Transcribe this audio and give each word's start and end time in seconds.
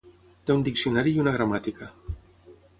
Té 0.49 0.53
un 0.55 0.63
diccionari 0.67 1.15
i 1.17 1.21
una 1.25 1.35
gramàtica. 1.37 1.91